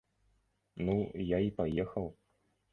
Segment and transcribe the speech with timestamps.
[0.87, 0.97] Ну,
[1.35, 2.13] я і паехаў!